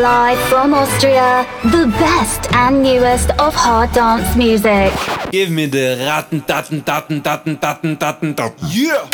[0.00, 4.94] Live from Austria, the best and newest of hard dance music.
[5.30, 8.64] Give me the ratten, datten, datten, datten, datten, datten, datten.
[8.72, 9.06] Yeah!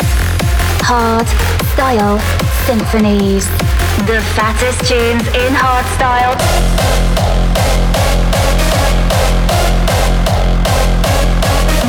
[0.87, 1.27] Hard
[1.73, 2.19] Style
[2.65, 3.49] Symphonies.
[4.07, 6.35] The fattest tunes in hard style.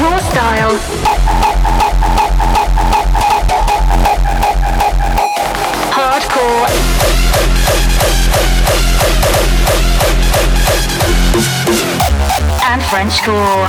[0.02, 1.17] Raw style.
[12.68, 13.64] And Frenchcore.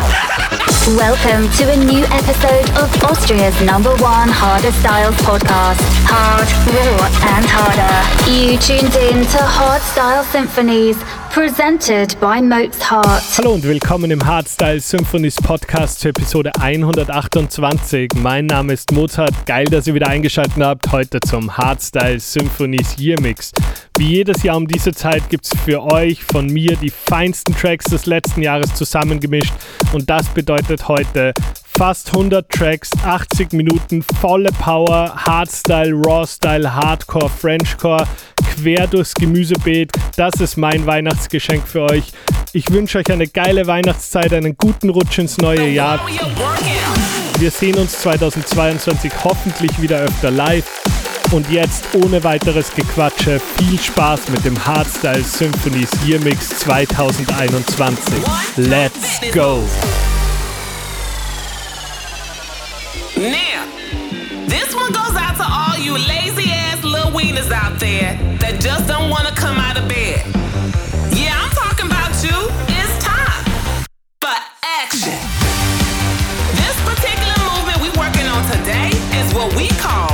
[0.98, 5.80] Welcome to a new episode of Austria's number one harder styles podcast.
[6.03, 7.95] Hard, raw, and harder.
[8.27, 10.99] You tuned in to Hard Style Symphonies,
[11.30, 13.24] presented by Mozart.
[13.38, 18.12] Hallo und willkommen im Hardstyle Symphonies Podcast zur Episode 128.
[18.16, 19.34] Mein Name ist Mozart.
[19.46, 23.52] Geil, dass ihr wieder eingeschaltet habt heute zum Hardstyle Symphonies Year Mix.
[23.98, 27.86] Wie jedes Jahr um diese Zeit gibt es für euch von mir die feinsten Tracks
[27.86, 29.54] des letzten Jahres zusammengemischt
[29.93, 31.34] und das bedeutet heute
[31.77, 38.05] fast 100 Tracks, 80 Minuten, volle Power, Hardstyle, Rawstyle, Hardcore, Frenchcore,
[38.55, 39.91] quer durchs Gemüsebeet.
[40.15, 42.12] Das ist mein Weihnachtsgeschenk für euch.
[42.51, 45.99] Ich wünsche euch eine geile Weihnachtszeit, einen guten Rutsch ins neue Jahr.
[47.37, 50.65] Wir sehen uns 2022 hoffentlich wieder öfter live.
[51.31, 58.15] Und jetzt ohne weiteres Gequatsche viel Spaß mit dem Hardstyle Symphonies Year Mix 2021.
[58.57, 59.63] Let's go!
[63.20, 63.65] Now,
[64.47, 68.88] this one goes out to all you lazy ass little wieners out there that just
[68.88, 70.23] don't want to come out of bed.
[71.12, 72.31] Yeah, I'm talking about you.
[72.72, 73.44] It's time
[74.23, 74.31] for
[74.63, 75.19] action.
[76.63, 80.09] This particular movement we working on today is what we call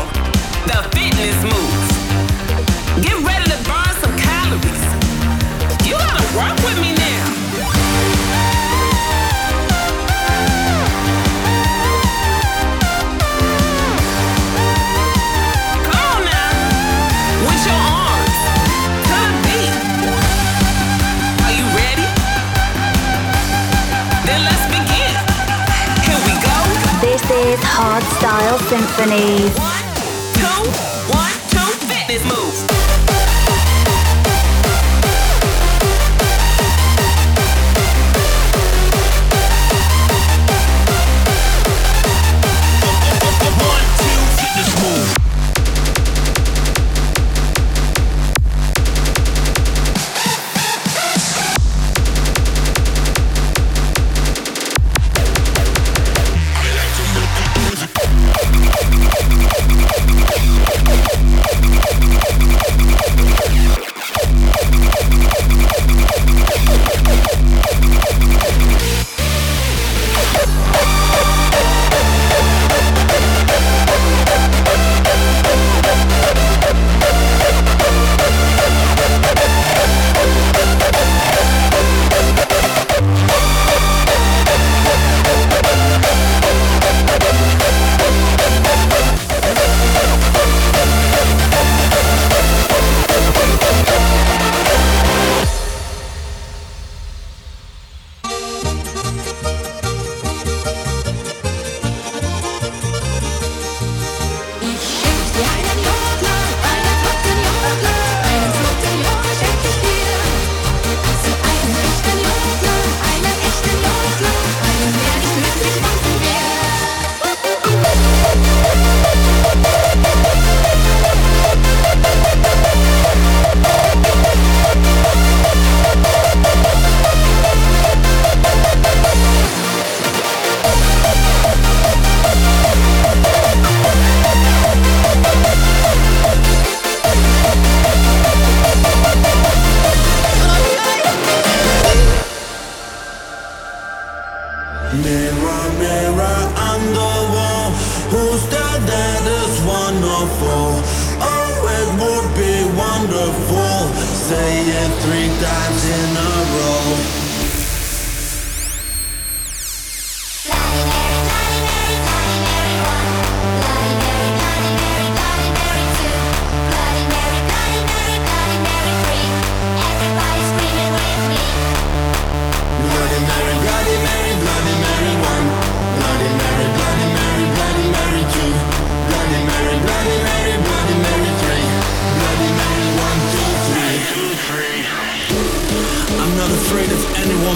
[28.96, 29.75] Style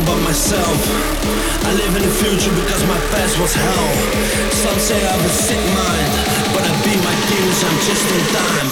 [0.09, 0.79] but myself.
[1.69, 3.89] I live in the future because my past was hell.
[4.63, 6.11] Some say I have a sick mind,
[6.53, 8.69] but I beat my demons, I'm just in time.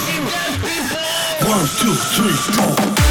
[1.54, 3.07] One, two, three, four.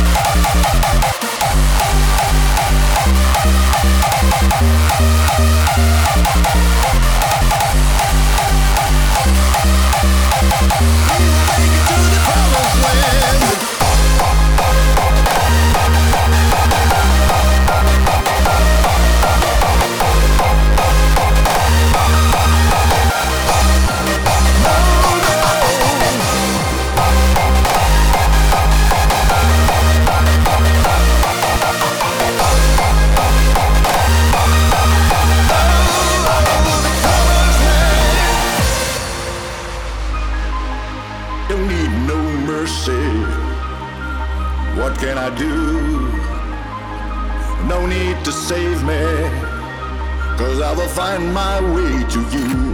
[0.00, 0.20] Don't
[51.10, 52.69] find my way to you.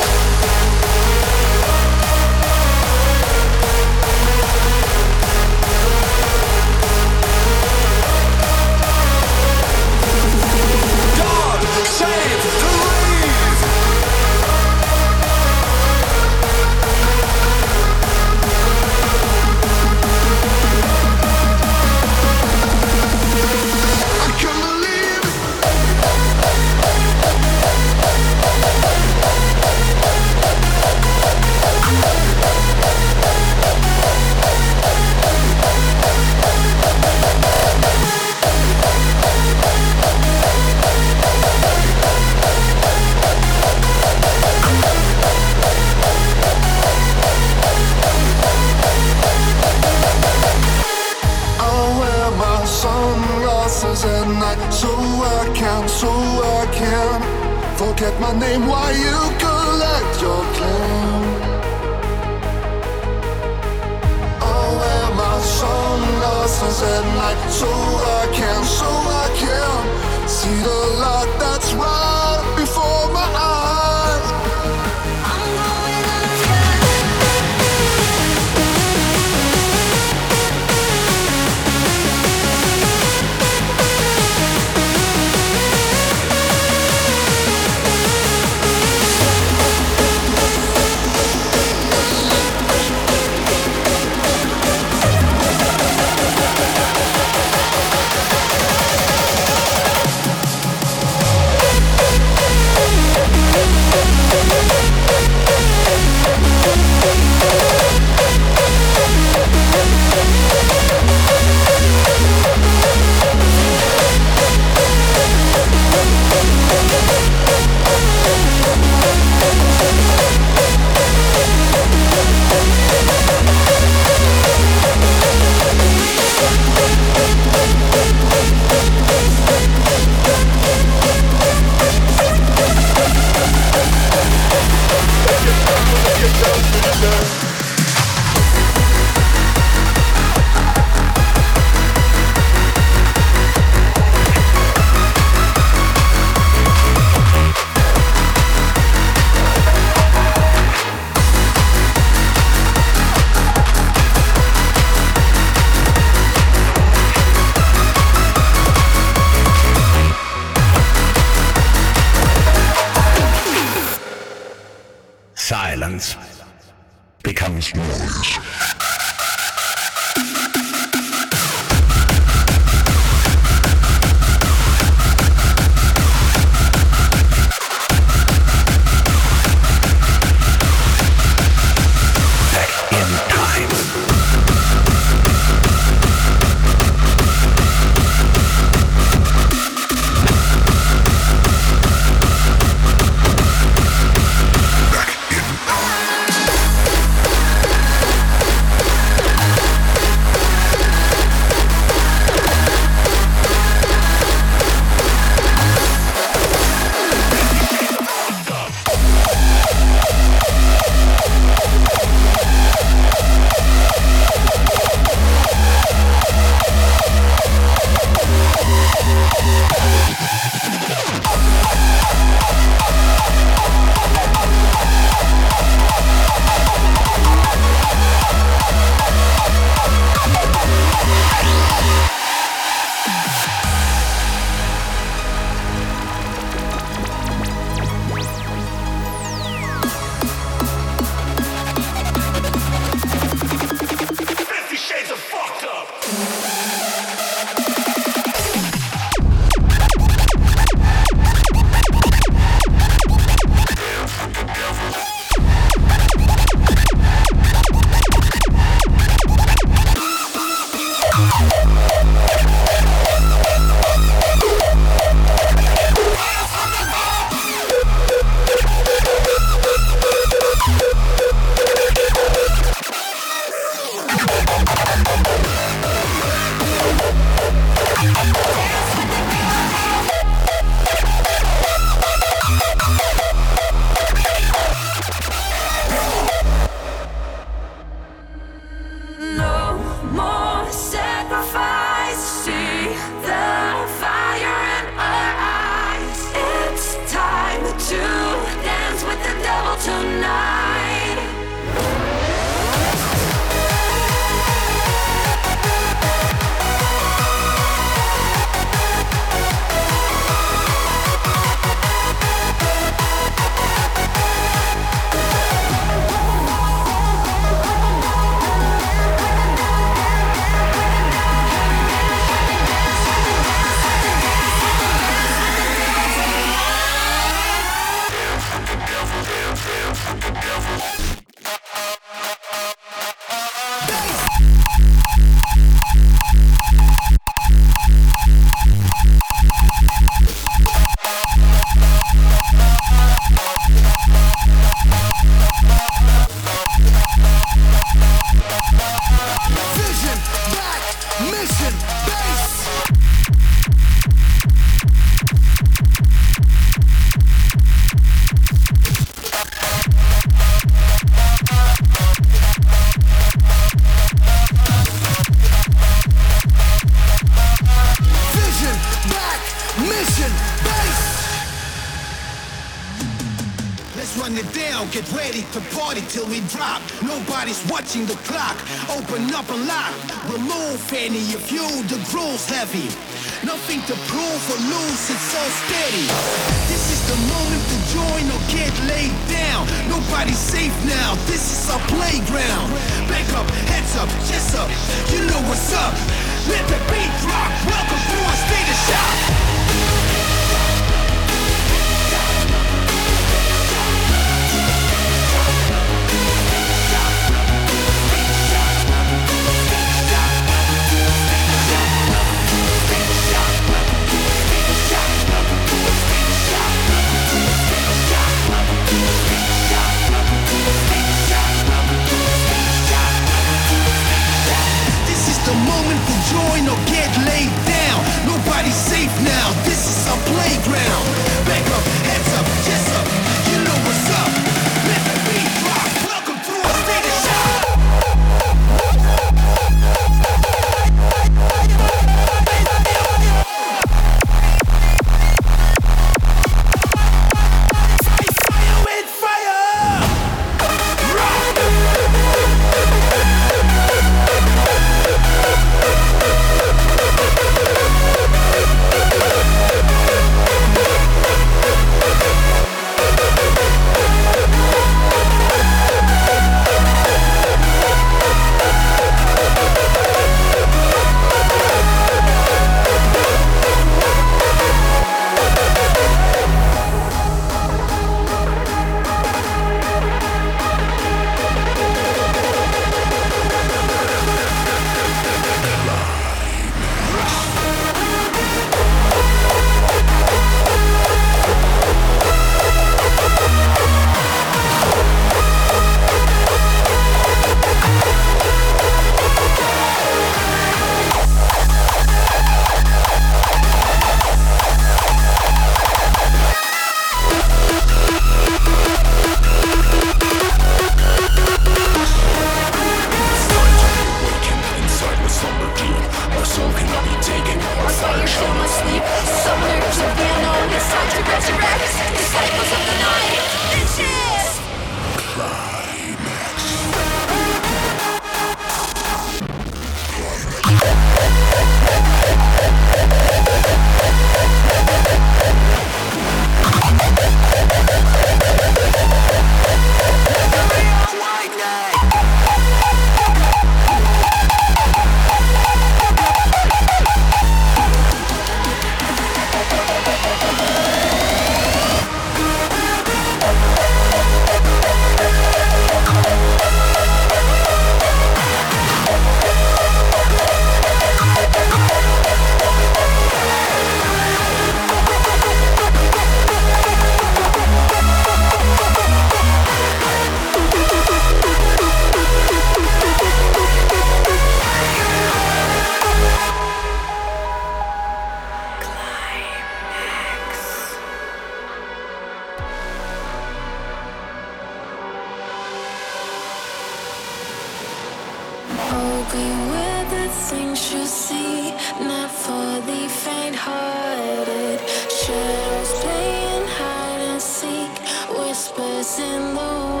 [599.53, 600.00] the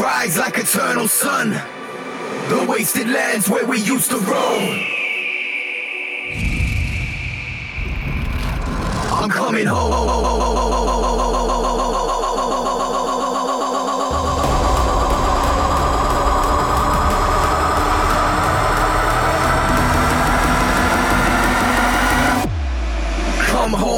[0.00, 1.50] rise like eternal sun.
[2.48, 4.80] The wasted lands where we used to roam.
[9.12, 10.40] I'm coming home.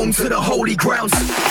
[0.03, 1.42] home to the holy grounds.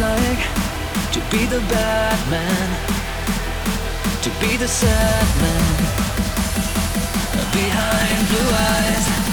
[0.00, 0.38] like
[1.12, 2.68] to be the bad man,
[4.22, 5.76] to be the sad man
[7.52, 9.27] behind blue eyes.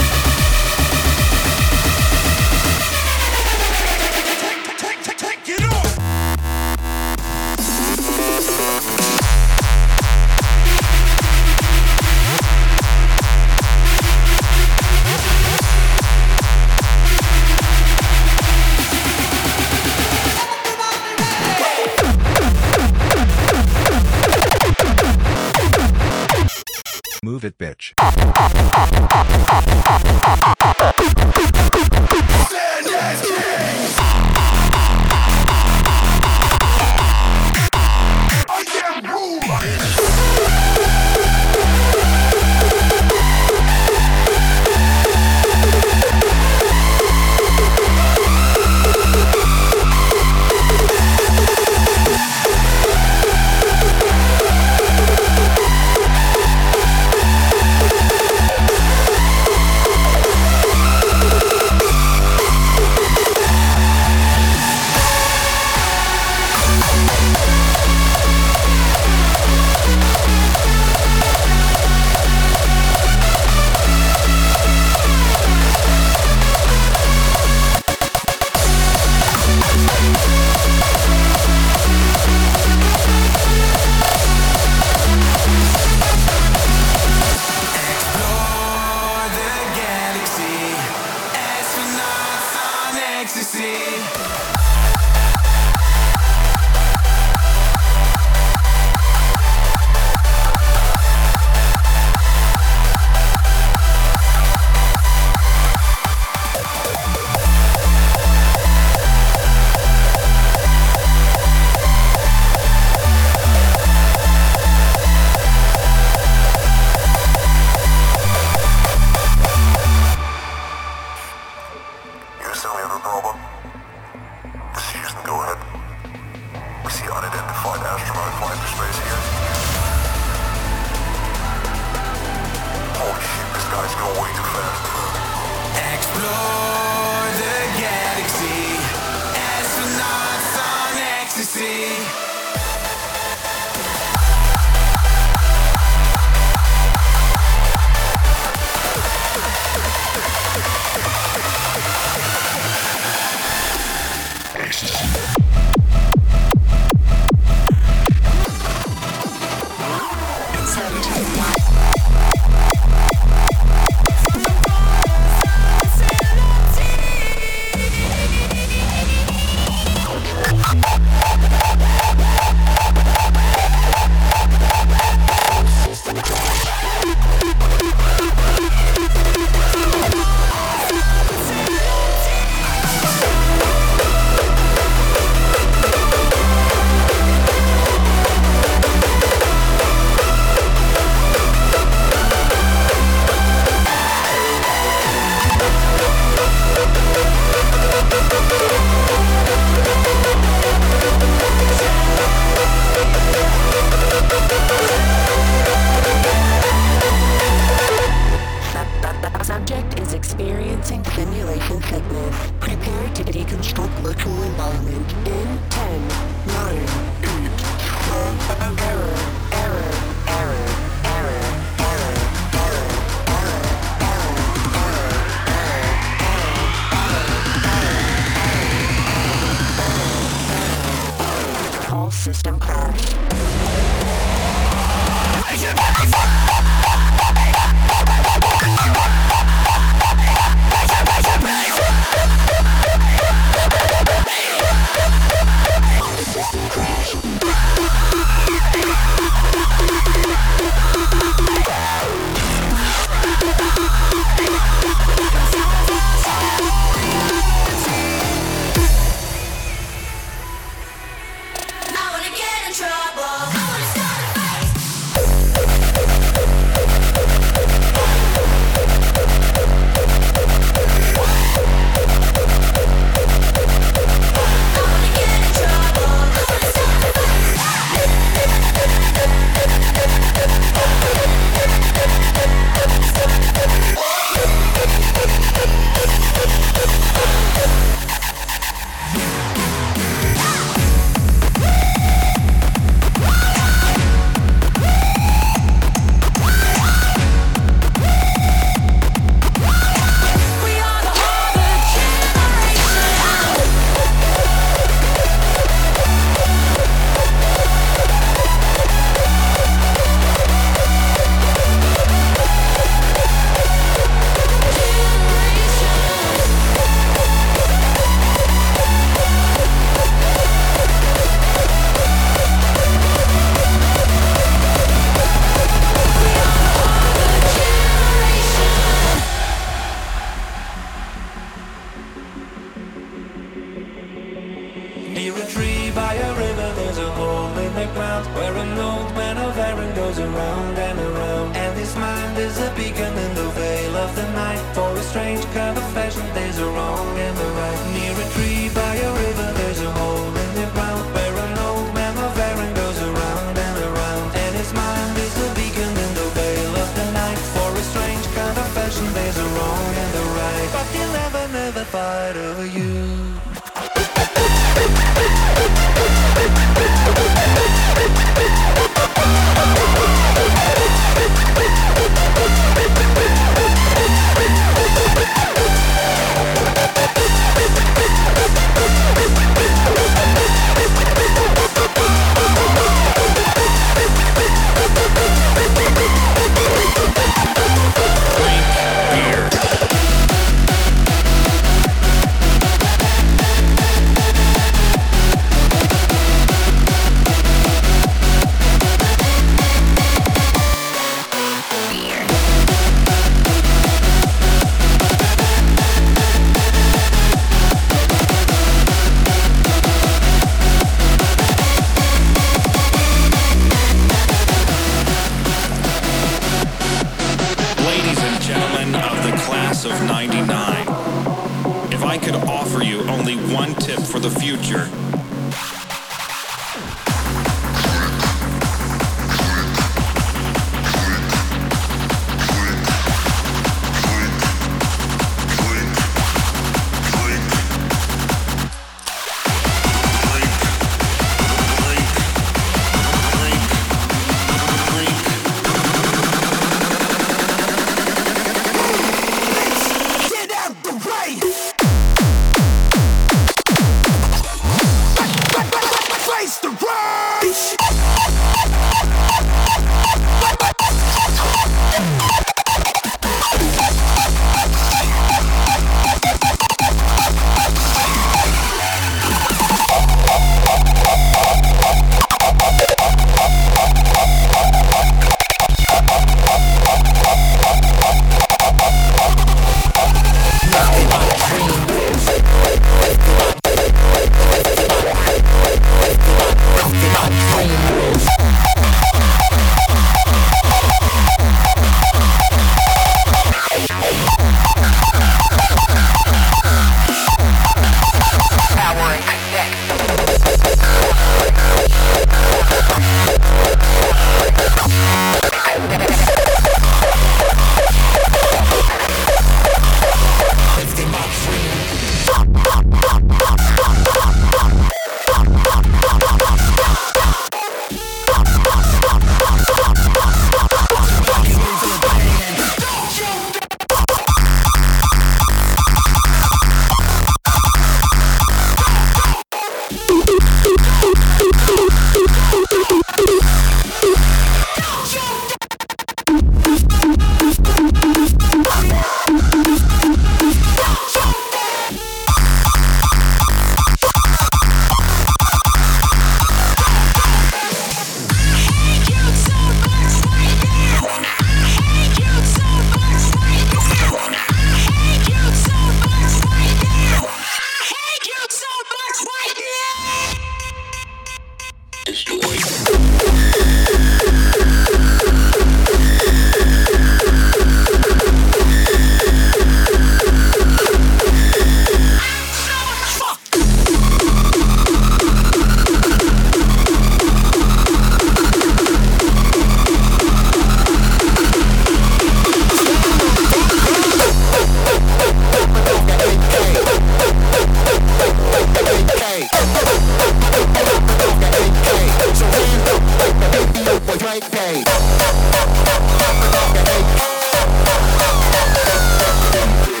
[599.51, 600.00] Stand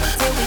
[0.00, 0.37] climbing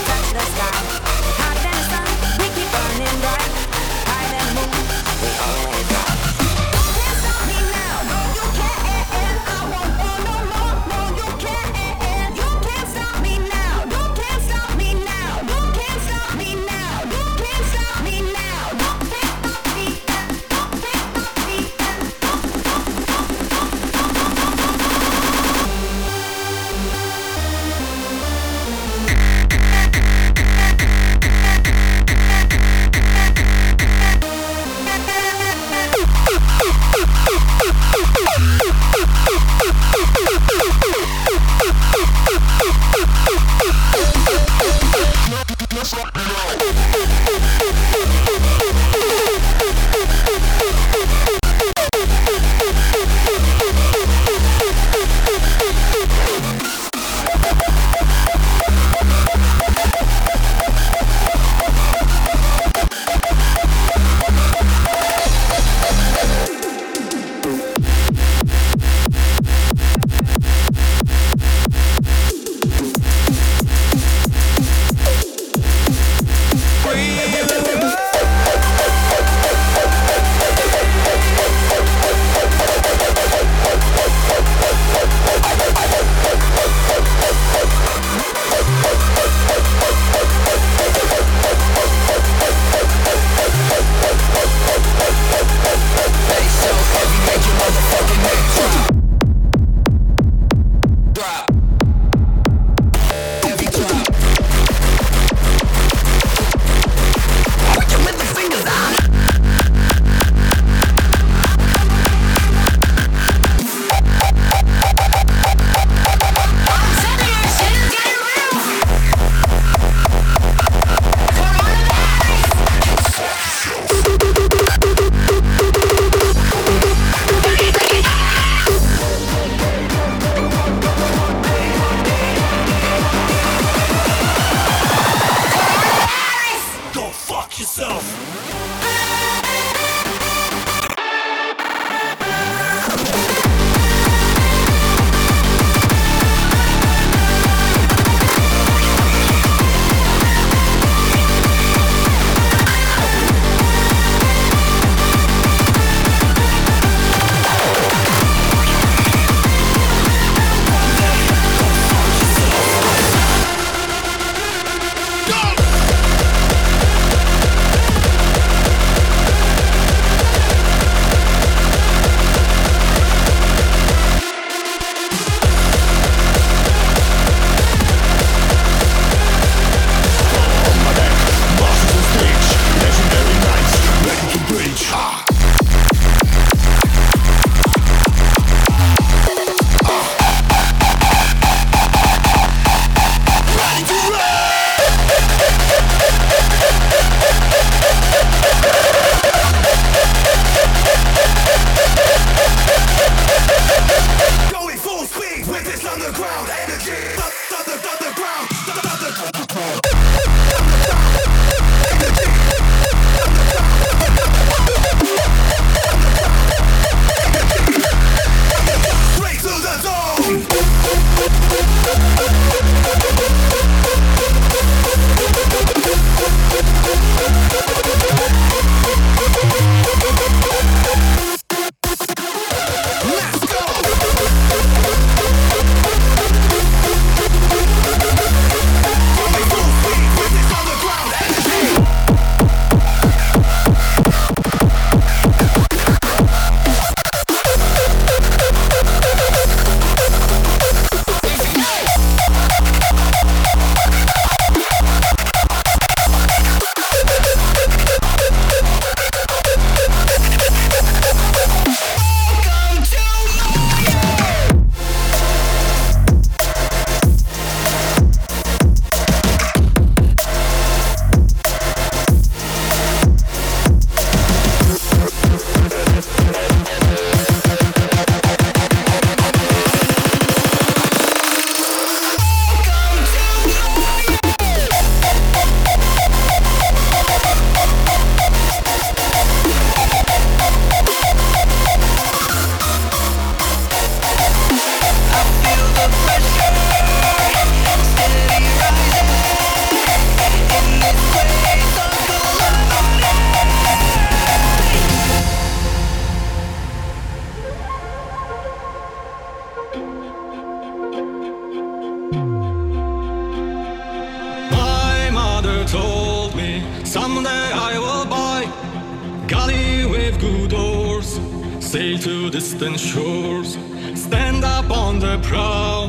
[322.02, 323.60] to distant shores,
[323.94, 325.88] stand up on the prow,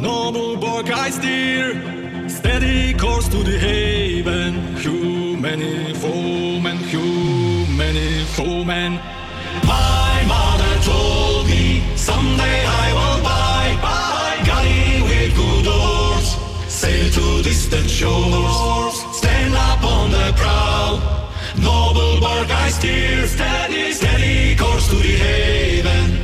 [0.00, 6.78] noble bark I steer, steady course to the haven, hew many foemen,
[7.76, 8.92] many foemen.
[9.66, 16.28] My mother told me someday I will buy, buy, galley with good oars,
[16.66, 20.98] sail to distant shores, stand up on the prow.
[21.58, 24.11] Noble bark I steer, steady, steady
[24.92, 26.21] to the haven.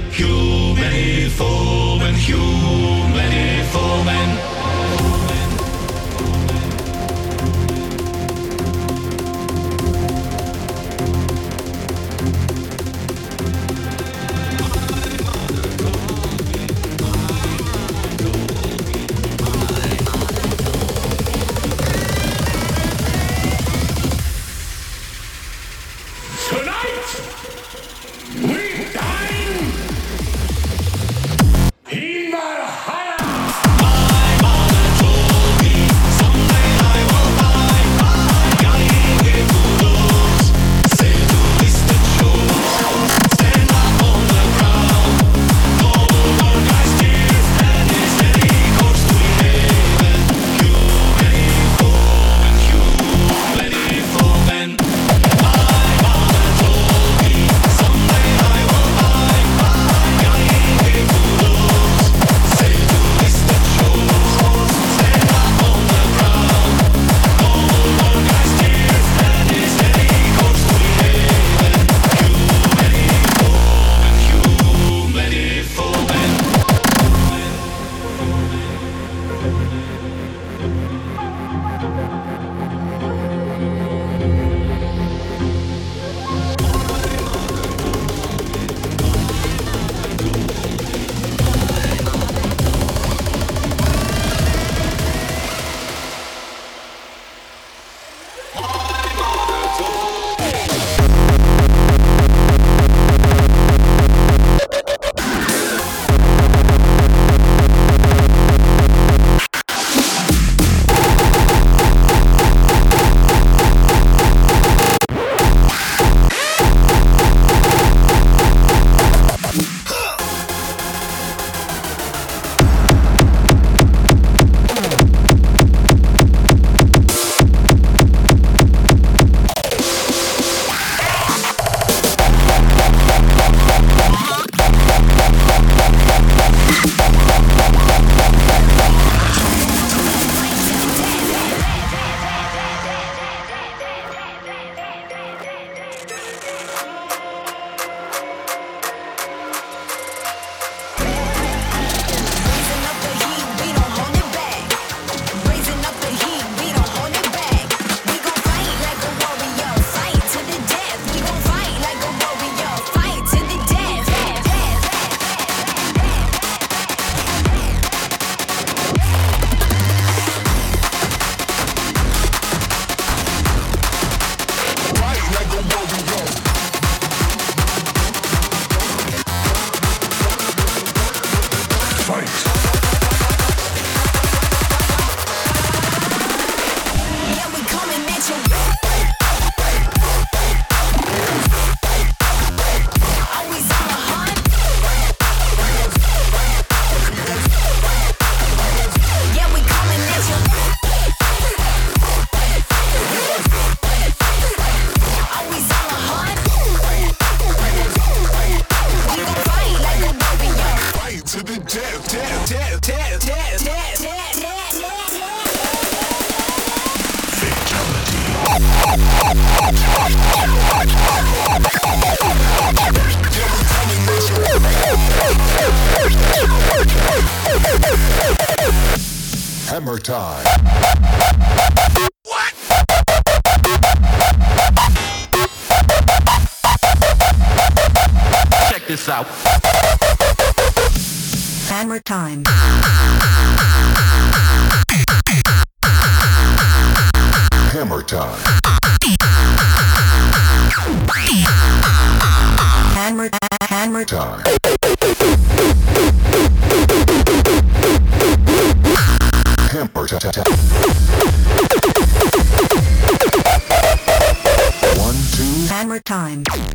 [266.19, 266.68] Time.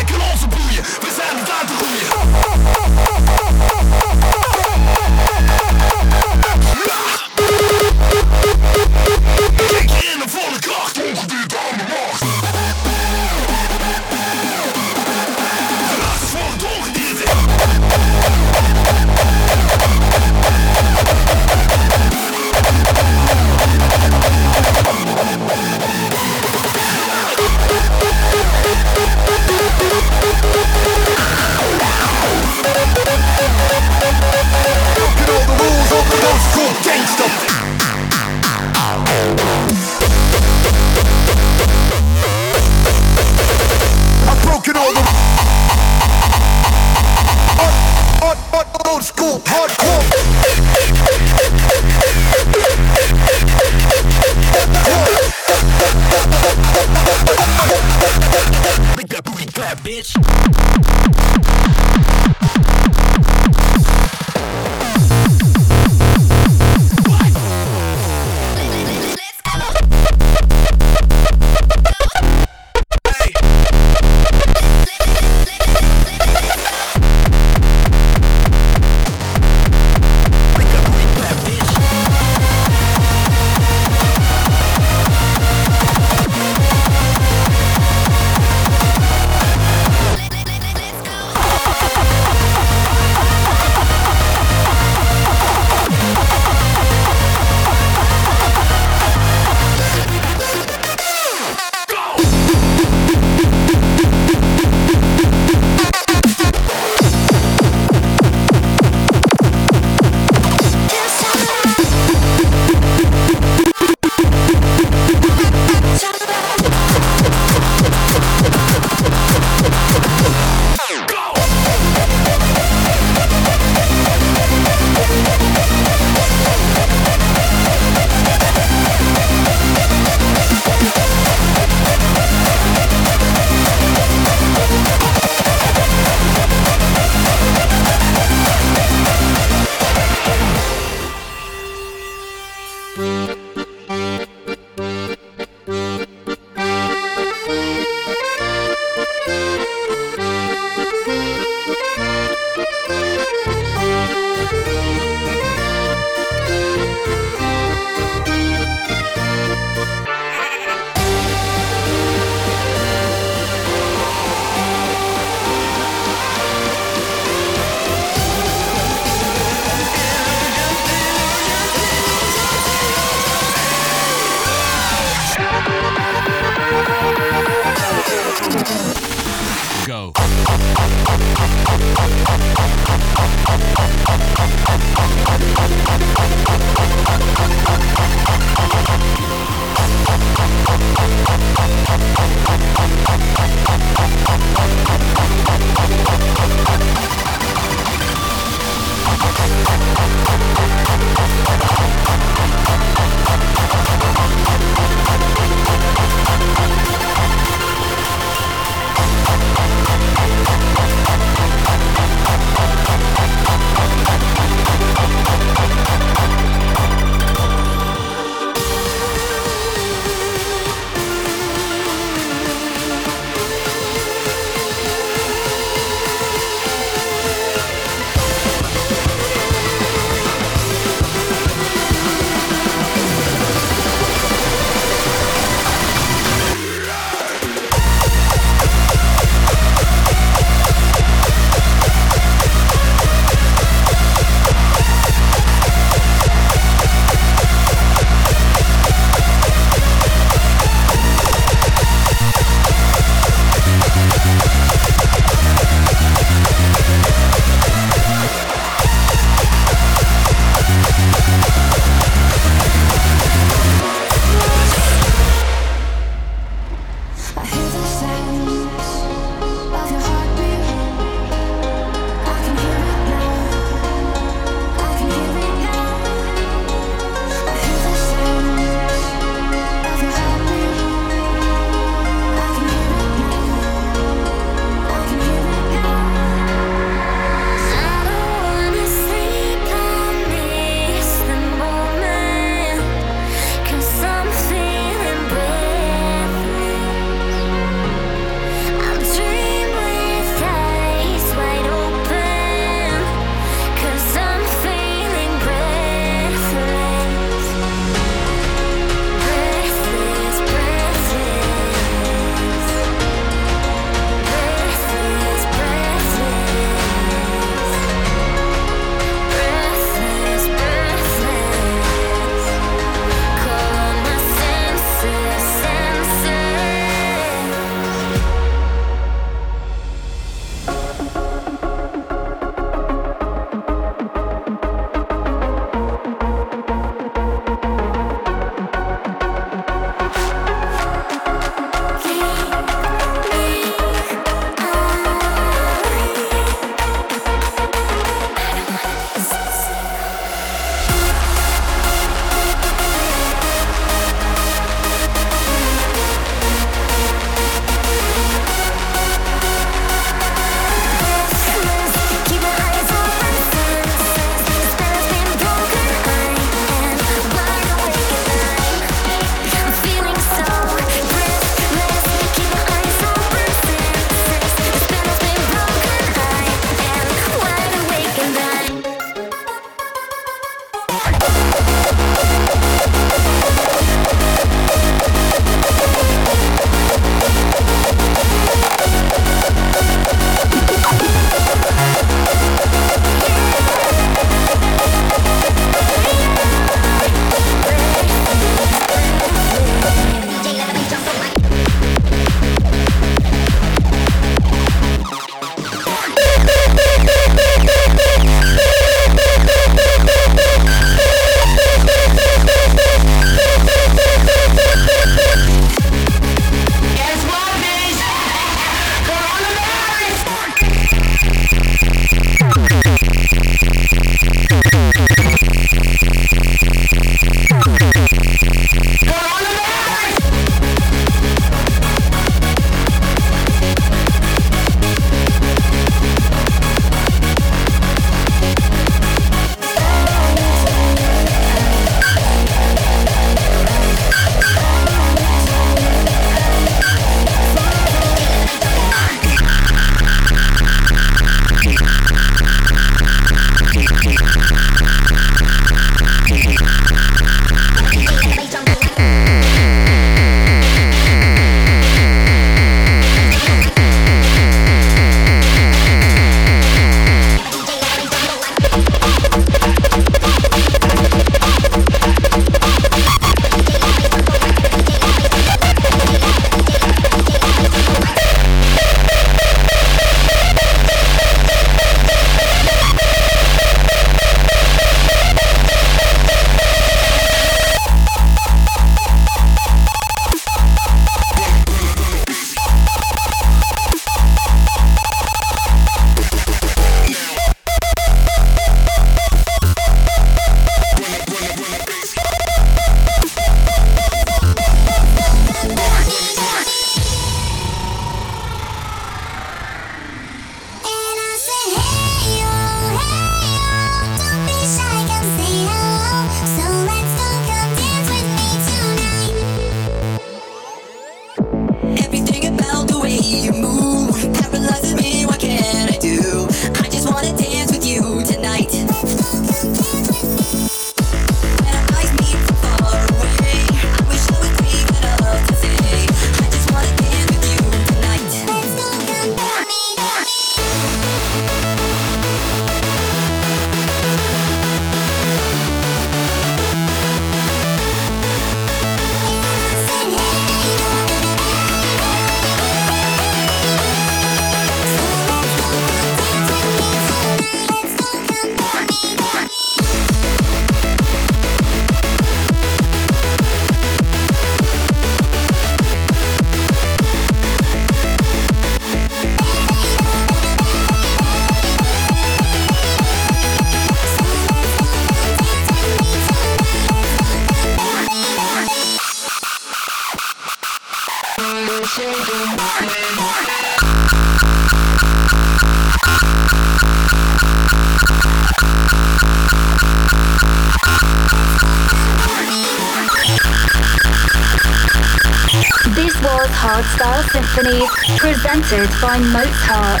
[599.02, 600.00] By Mozart.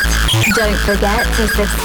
[0.54, 1.81] Don't forget to subscribe